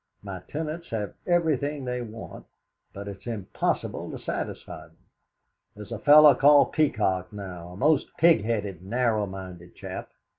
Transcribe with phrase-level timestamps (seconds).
[0.23, 2.47] My tenants have everything they want,
[2.91, 4.97] but it's impossible to satisfy them.
[5.75, 10.09] There's a fellow called Peacock, now, a most pig headed, narrowminded chap.